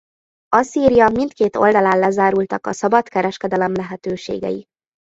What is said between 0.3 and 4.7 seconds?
Asszíria mindkét oldalán lezárultak a szabad kereskedelem lehetőségei.